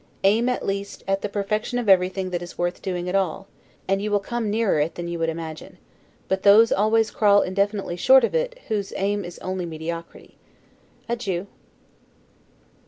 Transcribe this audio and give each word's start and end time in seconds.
Aim 0.23 0.49
at 0.49 0.65
least 0.65 1.03
at 1.07 1.21
the 1.21 1.29
perfection 1.29 1.77
of 1.77 1.87
everything 1.87 2.31
that 2.31 2.41
is 2.41 2.57
worth 2.57 2.81
doing 2.81 3.07
at 3.07 3.13
all; 3.13 3.45
and 3.87 4.01
you 4.01 4.09
will 4.09 4.19
come 4.19 4.49
nearer 4.49 4.79
it 4.79 4.95
than 4.95 5.07
you 5.07 5.19
would 5.19 5.29
imagine; 5.29 5.77
but 6.27 6.41
those 6.41 6.71
always 6.71 7.11
crawl 7.11 7.43
infinitely 7.43 7.97
short 7.97 8.23
of 8.23 8.33
it 8.33 8.57
whose 8.67 8.91
aim 8.95 9.23
is 9.23 9.37
only 9.43 9.67
mediocrity. 9.67 10.39
Adieu. 11.07 11.45